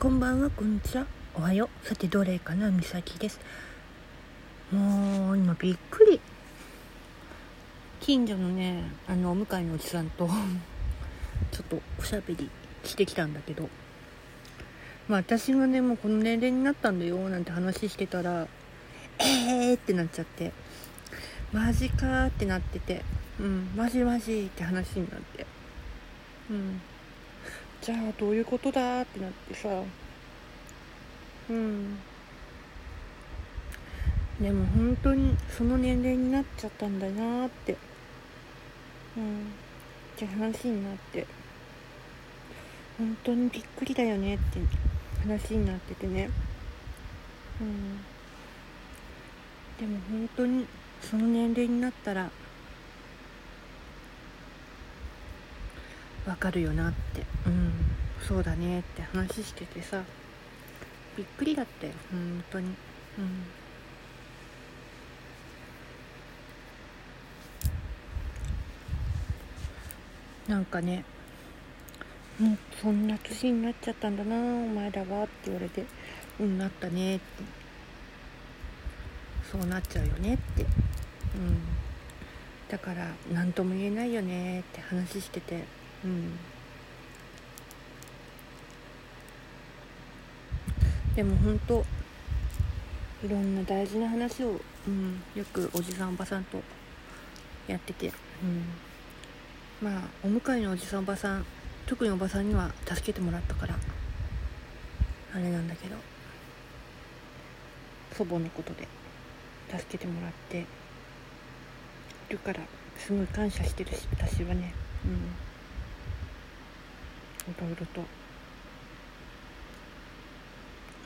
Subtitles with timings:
[0.00, 1.04] こんばんはこんにちは。
[1.34, 1.86] おはよう。
[1.86, 2.70] さてどれかな？
[2.70, 3.38] みさきです。
[4.72, 6.18] もう今びっくり。
[8.00, 10.26] 近所のねあのお向かいのおじさんと
[11.52, 12.48] ちょっとおしゃべり
[12.82, 13.68] してきたんだけど。
[15.06, 18.48] まあ私がねもうこの年齢になったんだよなんて話してたら
[19.18, 20.54] えーってなっちゃって。
[21.52, 23.04] マジかってなってて。
[23.38, 25.44] うんマジマジって話になって。
[26.48, 26.80] うん。
[27.80, 29.68] じゃあどういうことだってなってさ。
[31.48, 31.98] うん。
[34.40, 37.76] でも本当にその年齢になっちゃったんだなって。
[39.16, 39.40] うん。
[39.40, 41.26] って話になって。
[42.98, 44.60] 本当にびっくりだよねって
[45.22, 46.28] 話になっててね。
[47.60, 47.98] うん。
[49.78, 50.66] でも本当に
[51.00, 52.30] その年齢になったら
[56.26, 57.22] わかるよなって。
[57.46, 57.72] うん。
[58.26, 60.02] そうだねって話しててさ。
[61.16, 62.68] びっくりだったよ本当に。
[62.68, 62.70] う
[70.50, 70.54] ん。
[70.54, 71.04] なんかね。
[72.38, 75.84] もうそんな年になっちゃったんだなお前らはって言われて。
[76.38, 77.24] うんなったねって。
[79.50, 80.62] そうなっちゃうよねって。
[80.62, 80.68] うん。
[82.68, 85.64] だから何とも言えないよねって話してて。
[86.04, 86.38] うん。
[91.14, 91.84] でも本当
[93.24, 96.62] いろんな大事な話を、うん、よくおじさんおばさんと
[97.66, 98.12] やってて、
[98.42, 98.64] うん、
[99.82, 101.44] まあお迎えのおじさんおばさん
[101.86, 103.74] 特におばさんには助けてもらったから
[105.34, 105.96] あれなんだけど。
[108.20, 108.86] 祖母のことで
[109.70, 110.66] 助けてもらって
[112.28, 112.60] るから
[112.98, 114.74] すごい感謝してるし私はね。
[115.06, 115.12] うん。
[115.12, 115.16] い
[117.58, 118.00] ろいろと。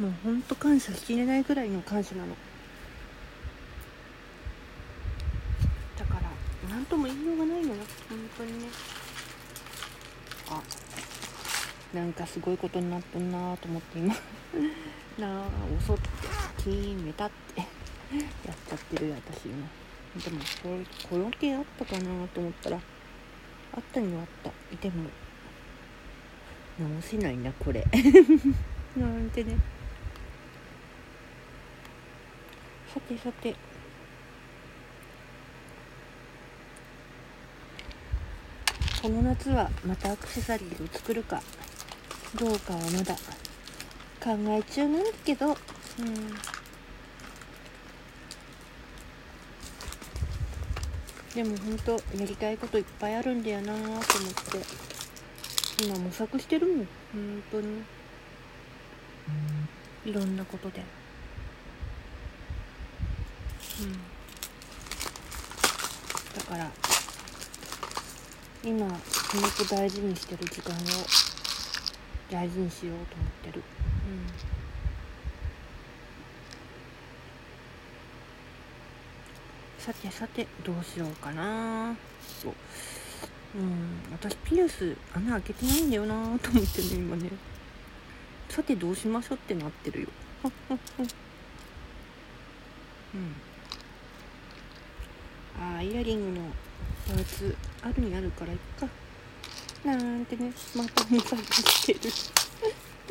[0.00, 2.34] もうほんと感謝しきれないぐらいの感謝なの。
[5.98, 6.22] だから
[6.70, 7.82] 何とも言いようがないのよ。
[8.08, 8.68] 本当にね。
[10.50, 10.60] あ
[11.94, 14.14] なんかすごいことになっとんなと思って今。
[15.18, 15.46] なあ
[15.78, 16.08] 遅って
[16.56, 17.68] 決めたってやっ
[18.66, 19.68] ちゃってるよ私今。
[20.22, 24.50] でもこれこの件あったかなと思ったらあったにはあった。
[24.76, 25.10] でも
[26.82, 27.86] 直せないなこれ。
[28.96, 29.56] なんてね。
[32.92, 33.54] さてさて。
[39.00, 41.42] この夏はまたアクセサリーを作るか
[42.36, 43.14] どうかはまだ
[44.22, 45.48] 考え中なんだけど。
[45.48, 45.56] うん。
[51.34, 54.91] でも本当やりたいこといっぱいあるんだよなと思って。
[55.80, 56.76] 今模索してるもん。
[57.12, 57.82] 本当に。
[60.04, 60.82] いろんなことで。
[63.80, 63.92] うん。
[66.34, 66.70] だから
[68.64, 70.78] 今すごく大事にしてる時間を
[72.30, 73.62] 大事にしようと思ってる。
[74.08, 74.26] うん。
[79.78, 81.96] さてさてどうしようかな。
[82.40, 82.54] そう。
[83.54, 84.02] うん。
[84.12, 87.30] 私ピアス穴開けてないんだよなと思ってね今ね。
[88.48, 90.08] さてどうしましょうってなってるよ。
[93.14, 93.34] うん。
[95.60, 96.46] あーイヤリングの
[97.06, 98.88] パーツあるにあるからいっか。
[99.84, 102.00] なんてねまた模索してる。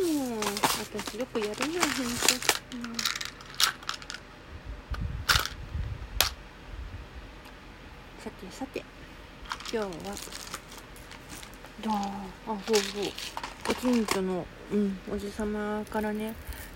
[0.02, 2.12] もう私よくやるなほんと、
[8.23, 9.01] さてさて。
[9.74, 9.90] 今日は
[11.82, 12.26] どうあ
[12.68, 13.04] そうそう。
[13.66, 16.34] ご近所の、うん、おじさまからね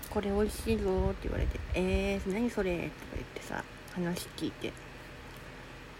[0.08, 3.62] これ美味しいぞって言われてえー、何それとか言ってさ
[3.92, 4.72] 話聞いて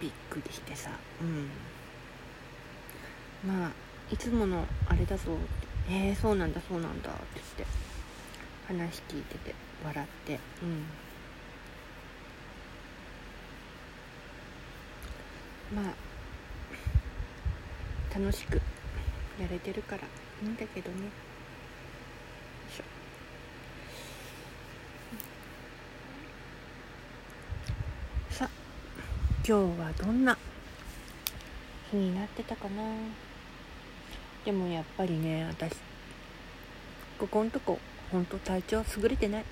[0.00, 0.88] びっくりしてさ
[1.20, 1.25] う
[3.46, 3.48] ん。
[3.50, 3.72] まあ
[4.10, 5.43] いつものあれだぞって。
[5.90, 7.66] えー、そうなんだそうなんだって言って
[8.66, 9.54] 話聞いてて
[9.84, 10.87] 笑ってうん。
[15.84, 16.06] まあ
[18.18, 18.54] 楽しく
[19.38, 20.02] やれてるから
[20.42, 20.96] いいんだけどね。
[22.74, 22.84] しょ。
[28.30, 28.50] さあ
[29.46, 30.38] 今日はどんな
[31.90, 32.82] 日になってたかな。
[34.46, 35.74] でもやっぱりね私
[37.19, 37.78] ここんとこ
[38.10, 39.44] ほんと体調優れてない。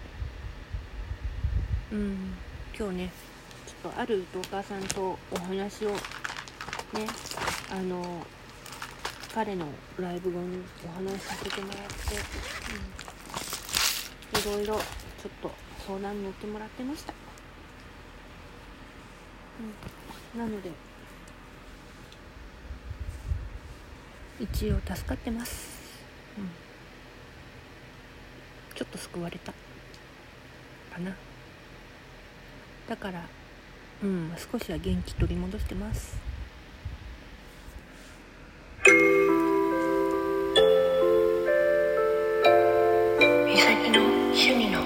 [1.93, 2.35] うん。
[2.79, 3.11] 今日ね
[3.67, 5.97] ちょっとあるトーカーさんとお話をね
[7.71, 8.27] あの
[9.35, 9.67] 彼の
[9.99, 11.85] ライブ後にお話しさせてもらって、
[14.55, 14.55] うん。
[14.55, 14.81] いろいろちょ
[15.29, 15.51] っと
[15.87, 17.13] 相談に乗ってもらってました、
[20.35, 20.71] うん、なので
[24.41, 25.69] 一応助かってます、
[26.39, 26.51] うん、
[28.75, 29.53] ちょっと救われた。
[29.53, 31.15] かな。
[32.89, 33.25] だから
[34.03, 36.34] うん少しは元気取り戻してます。
[44.35, 44.84] 趣味の